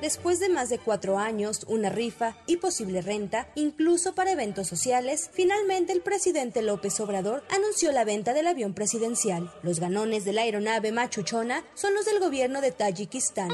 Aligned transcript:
Después 0.00 0.40
de 0.40 0.48
más 0.48 0.68
de 0.68 0.78
cuatro 0.78 1.18
años, 1.18 1.64
una 1.68 1.90
rifa 1.90 2.36
y 2.46 2.56
posible 2.56 3.02
renta, 3.02 3.48
incluso 3.54 4.14
para 4.14 4.32
eventos 4.32 4.68
sociales, 4.68 5.30
finalmente 5.32 5.92
el 5.92 6.02
presidente 6.02 6.62
López 6.62 6.98
Obrador 7.00 7.44
anunció 7.50 7.92
la 7.92 8.04
venta 8.04 8.32
del 8.32 8.46
avión 8.46 8.74
presidencial. 8.74 9.52
Los 9.62 9.80
ganones 9.80 10.24
de 10.24 10.32
la 10.32 10.42
aeronave 10.42 10.92
Machuchona 10.92 11.64
son 11.74 11.94
los 11.94 12.04
del 12.04 12.20
gobierno 12.20 12.60
de 12.60 12.72
Tayikistán 12.72 13.50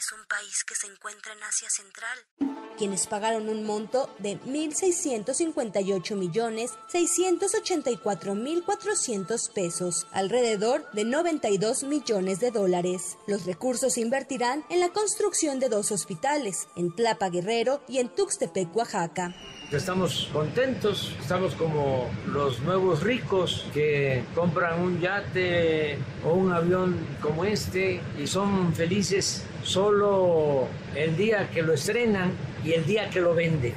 es 0.00 0.12
un 0.12 0.24
país 0.24 0.64
que 0.64 0.74
se 0.74 0.86
encuentra 0.86 1.34
en 1.34 1.42
Asia 1.42 1.68
Central. 1.68 2.49
Quienes 2.80 3.06
pagaron 3.08 3.50
un 3.50 3.66
monto 3.66 4.08
de 4.20 4.40
1.658 4.40 6.16
millones 6.16 6.70
684 6.88 8.34
mil 8.34 8.64
400 8.64 9.50
pesos, 9.50 10.06
alrededor 10.12 10.90
de 10.92 11.04
92 11.04 11.84
millones 11.84 12.40
de 12.40 12.50
dólares. 12.50 13.18
Los 13.26 13.44
recursos 13.44 13.92
se 13.92 14.00
invertirán 14.00 14.64
en 14.70 14.80
la 14.80 14.88
construcción 14.88 15.60
de 15.60 15.68
dos 15.68 15.92
hospitales, 15.92 16.68
en 16.74 16.90
Tlapa 16.96 17.28
Guerrero 17.28 17.82
y 17.86 17.98
en 17.98 18.08
Tuxtepec, 18.08 18.74
Oaxaca. 18.74 19.34
Estamos 19.70 20.30
contentos, 20.32 21.14
estamos 21.20 21.54
como 21.56 22.08
los 22.32 22.60
nuevos 22.60 23.02
ricos 23.02 23.66
que 23.74 24.24
compran 24.34 24.80
un 24.80 25.00
yate 25.00 25.98
o 26.24 26.32
un 26.32 26.50
avión 26.50 26.96
como 27.20 27.44
este 27.44 28.00
y 28.18 28.26
son 28.26 28.72
felices 28.72 29.44
solo 29.62 30.66
el 30.96 31.16
día 31.16 31.50
que 31.50 31.62
lo 31.62 31.74
estrenan 31.74 32.32
y 32.64 32.72
el 32.72 32.84
día 32.84 33.08
que 33.10 33.20
lo 33.20 33.34
venden. 33.34 33.74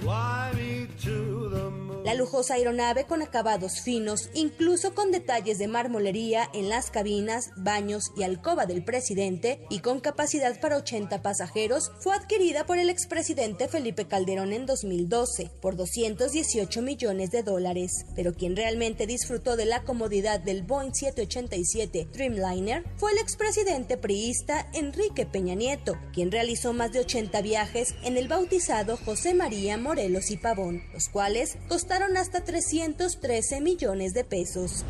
Lujosa 2.14 2.56
aeronave 2.56 3.06
con 3.06 3.22
acabados 3.22 3.82
finos, 3.82 4.30
incluso 4.34 4.94
con 4.94 5.12
detalles 5.12 5.58
de 5.58 5.68
marmolería 5.68 6.50
en 6.54 6.70
las 6.70 6.92
cabinas, 6.92 7.52
baños 7.56 8.12
y 8.16 8.24
alcoba 8.24 8.66
del 8.66 8.84
presidente 8.84 9.66
y 9.70 9.80
con 9.80 10.00
capacidad 10.00 10.60
para 10.60 10.78
80 10.78 11.22
pasajeros, 11.22 11.92
fue 12.00 12.16
adquirida 12.16 12.66
por 12.66 12.78
el 12.78 12.90
expresidente 12.90 13.68
Felipe 13.68 14.08
Calderón 14.08 14.54
en 14.54 14.66
2012 14.66 15.52
por 15.62 15.76
218 15.76 16.82
millones 16.82 17.32
de 17.32 17.44
dólares. 17.44 18.06
Pero 18.16 18.34
quien 18.34 18.56
realmente 18.56 19.08
disfrutó 19.08 19.56
de 19.56 19.66
la 19.66 19.84
comodidad 19.84 20.40
del 20.40 20.64
Boeing 20.64 20.94
787 20.94 22.08
Dreamliner 22.12 22.84
fue 22.98 23.12
el 23.12 23.18
expresidente 23.18 23.98
priista 23.98 24.70
Enrique 24.74 25.26
Peña 25.26 25.56
Nieto, 25.56 25.98
quien 26.14 26.32
realizó 26.32 26.74
más 26.74 26.92
de 26.92 27.00
80 27.00 27.42
viajes 27.42 27.96
en 28.04 28.18
el 28.18 28.28
bautizado 28.28 28.98
José 28.98 29.34
María 29.34 29.78
Morelos 29.78 30.32
y 30.32 30.38
Pavón, 30.38 30.84
los 30.94 31.10
cuales 31.10 31.58
costaron 31.68 32.03
hasta 32.18 32.44
313 32.44 33.62
millones 33.62 34.14
de 34.14 34.24
pesos. 34.24 34.84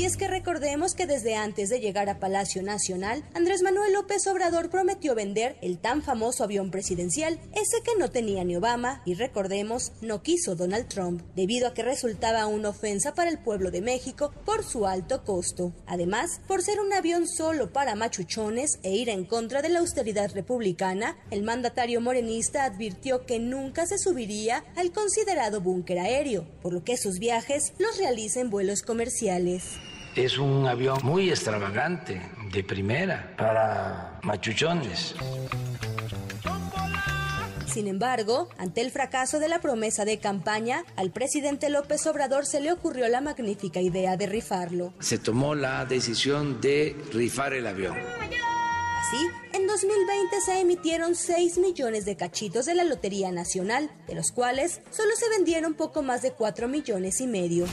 Y 0.00 0.06
es 0.06 0.16
que 0.16 0.28
recordemos 0.28 0.94
que 0.94 1.06
desde 1.06 1.36
antes 1.36 1.68
de 1.68 1.78
llegar 1.78 2.08
a 2.08 2.18
Palacio 2.18 2.62
Nacional, 2.62 3.22
Andrés 3.34 3.60
Manuel 3.60 3.92
López 3.92 4.26
Obrador 4.28 4.70
prometió 4.70 5.14
vender 5.14 5.58
el 5.60 5.76
tan 5.76 6.02
famoso 6.02 6.42
avión 6.42 6.70
presidencial, 6.70 7.38
ese 7.52 7.82
que 7.84 7.98
no 7.98 8.10
tenía 8.10 8.42
ni 8.42 8.56
Obama 8.56 9.02
y 9.04 9.12
recordemos 9.12 9.92
no 10.00 10.22
quiso 10.22 10.56
Donald 10.56 10.88
Trump, 10.88 11.20
debido 11.36 11.68
a 11.68 11.74
que 11.74 11.82
resultaba 11.82 12.46
una 12.46 12.70
ofensa 12.70 13.14
para 13.14 13.28
el 13.28 13.40
pueblo 13.40 13.70
de 13.70 13.82
México 13.82 14.32
por 14.46 14.64
su 14.64 14.86
alto 14.86 15.22
costo. 15.22 15.74
Además, 15.86 16.40
por 16.48 16.62
ser 16.62 16.80
un 16.80 16.94
avión 16.94 17.28
solo 17.28 17.70
para 17.70 17.94
machuchones 17.94 18.78
e 18.82 18.96
ir 18.96 19.10
en 19.10 19.26
contra 19.26 19.60
de 19.60 19.68
la 19.68 19.80
austeridad 19.80 20.32
republicana, 20.32 21.18
el 21.30 21.42
mandatario 21.42 22.00
morenista 22.00 22.64
advirtió 22.64 23.26
que 23.26 23.38
nunca 23.38 23.86
se 23.86 23.98
subiría 23.98 24.64
al 24.76 24.92
considerado 24.92 25.60
búnker 25.60 25.98
aéreo, 25.98 26.46
por 26.62 26.72
lo 26.72 26.84
que 26.84 26.96
sus 26.96 27.18
viajes 27.18 27.74
los 27.78 27.98
realiza 27.98 28.40
en 28.40 28.48
vuelos 28.48 28.80
comerciales. 28.80 29.89
Es 30.16 30.38
un 30.38 30.66
avión 30.66 30.98
muy 31.04 31.30
extravagante, 31.30 32.20
de 32.52 32.64
primera, 32.64 33.32
para 33.36 34.18
machuchones. 34.22 35.14
Sin 37.66 37.86
embargo, 37.86 38.48
ante 38.58 38.80
el 38.80 38.90
fracaso 38.90 39.38
de 39.38 39.48
la 39.48 39.60
promesa 39.60 40.04
de 40.04 40.18
campaña, 40.18 40.84
al 40.96 41.12
presidente 41.12 41.70
López 41.70 42.04
Obrador 42.08 42.44
se 42.44 42.60
le 42.60 42.72
ocurrió 42.72 43.06
la 43.08 43.20
magnífica 43.20 43.80
idea 43.80 44.16
de 44.16 44.26
rifarlo. 44.26 44.92
Se 44.98 45.18
tomó 45.18 45.54
la 45.54 45.84
decisión 45.84 46.60
de 46.60 46.96
rifar 47.12 47.54
el 47.54 47.68
avión. 47.68 47.96
Así, 47.96 49.26
en 49.52 49.68
2020 49.68 50.40
se 50.44 50.60
emitieron 50.60 51.14
6 51.14 51.58
millones 51.58 52.04
de 52.04 52.16
cachitos 52.16 52.66
de 52.66 52.74
la 52.74 52.82
Lotería 52.82 53.30
Nacional, 53.30 53.90
de 54.08 54.16
los 54.16 54.32
cuales 54.32 54.80
solo 54.90 55.10
se 55.16 55.28
vendieron 55.28 55.74
poco 55.74 56.02
más 56.02 56.22
de 56.22 56.32
4 56.32 56.66
millones 56.66 57.20
y 57.20 57.28
medio. 57.28 57.66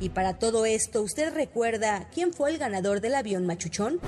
Y 0.00 0.08
para 0.08 0.38
todo 0.38 0.64
esto, 0.64 1.02
¿usted 1.02 1.32
recuerda 1.32 2.08
quién 2.12 2.32
fue 2.32 2.50
el 2.50 2.58
ganador 2.58 3.00
del 3.00 3.14
avión 3.14 3.46
machuchón? 3.46 4.00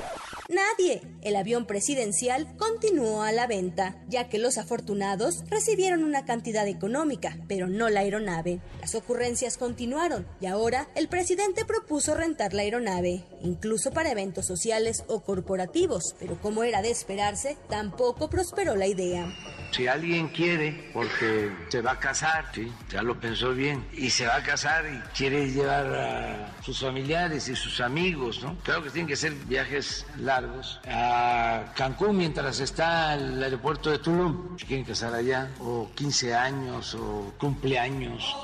Nadie. 0.48 1.02
El 1.22 1.36
avión 1.36 1.66
presidencial 1.66 2.56
continuó 2.56 3.22
a 3.22 3.32
la 3.32 3.46
venta, 3.46 3.96
ya 4.08 4.28
que 4.28 4.38
los 4.38 4.58
afortunados 4.58 5.44
recibieron 5.48 6.02
una 6.02 6.24
cantidad 6.24 6.66
económica, 6.66 7.38
pero 7.46 7.68
no 7.68 7.88
la 7.90 8.00
aeronave. 8.00 8.60
Las 8.80 8.94
ocurrencias 8.94 9.56
continuaron 9.56 10.26
y 10.40 10.46
ahora 10.46 10.88
el 10.94 11.08
presidente 11.08 11.64
propuso 11.64 12.14
rentar 12.14 12.54
la 12.54 12.62
aeronave, 12.62 13.24
incluso 13.42 13.92
para 13.92 14.10
eventos 14.10 14.46
sociales 14.46 15.04
o 15.08 15.22
corporativos, 15.22 16.16
pero 16.18 16.40
como 16.40 16.64
era 16.64 16.82
de 16.82 16.90
esperarse, 16.90 17.56
tampoco 17.68 18.28
prosperó 18.28 18.76
la 18.76 18.86
idea. 18.86 19.26
Si 19.72 19.86
alguien 19.86 20.28
quiere, 20.28 20.90
porque 20.92 21.50
se 21.70 21.80
va 21.80 21.92
a 21.92 21.98
casar, 21.98 22.44
¿sí? 22.54 22.70
ya 22.90 23.02
lo 23.02 23.18
pensó 23.18 23.54
bien, 23.54 23.86
y 23.92 24.10
se 24.10 24.26
va 24.26 24.36
a 24.36 24.42
casar 24.42 24.84
y 24.84 24.98
quiere 25.16 25.50
llevar 25.50 25.81
a 25.86 26.62
sus 26.62 26.80
familiares 26.80 27.48
y 27.48 27.56
sus 27.56 27.80
amigos, 27.80 28.42
¿no? 28.42 28.56
Claro 28.62 28.82
que 28.82 28.90
tienen 28.90 29.08
que 29.08 29.16
ser 29.16 29.32
viajes 29.32 30.06
largos. 30.18 30.80
A 30.86 31.72
Cancún 31.76 32.16
mientras 32.16 32.60
está 32.60 33.14
el 33.14 33.42
aeropuerto 33.42 33.90
de 33.90 33.98
Tulum, 33.98 34.58
si 34.58 34.66
quieren 34.66 34.84
casar 34.84 35.14
allá, 35.14 35.50
o 35.60 35.90
15 35.94 36.34
años, 36.34 36.94
o 36.94 37.32
cumpleaños. 37.38 38.34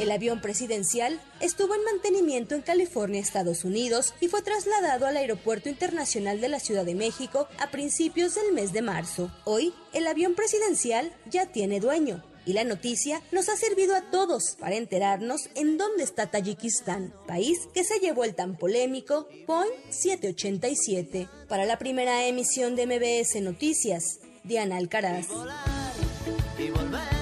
El 0.00 0.10
avión 0.12 0.40
presidencial 0.40 1.20
estuvo 1.40 1.74
en 1.74 1.84
mantenimiento 1.84 2.54
en 2.54 2.62
California, 2.62 3.20
Estados 3.20 3.66
Unidos, 3.66 4.14
y 4.18 4.28
fue 4.28 4.40
trasladado 4.40 5.06
al 5.06 5.18
Aeropuerto 5.18 5.68
Internacional 5.68 6.40
de 6.40 6.48
la 6.48 6.58
Ciudad 6.58 6.86
de 6.86 6.94
México 6.94 7.48
a 7.58 7.70
principios 7.70 8.34
del 8.34 8.54
mes 8.54 8.72
de 8.72 8.80
marzo. 8.80 9.30
Hoy, 9.44 9.74
el 9.92 10.06
avión 10.06 10.34
presidencial 10.34 11.12
ya 11.26 11.52
tiene 11.52 11.80
dueño. 11.80 12.22
Y 12.46 12.52
la 12.52 12.64
noticia 12.64 13.22
nos 13.32 13.48
ha 13.48 13.56
servido 13.56 13.94
a 13.94 14.10
todos 14.10 14.56
para 14.58 14.76
enterarnos 14.76 15.50
en 15.54 15.76
dónde 15.76 16.04
está 16.04 16.30
Tayikistán, 16.30 17.14
país 17.26 17.68
que 17.74 17.84
se 17.84 17.98
llevó 17.98 18.24
el 18.24 18.34
tan 18.34 18.56
polémico 18.56 19.28
Point 19.46 19.74
787. 19.90 21.28
Para 21.48 21.64
la 21.64 21.78
primera 21.78 22.26
emisión 22.26 22.76
de 22.76 22.86
MBS 22.86 23.40
Noticias, 23.42 24.20
Diana 24.44 24.76
Alcaraz. 24.76 25.26
Y 26.58 26.70
volver 26.70 27.19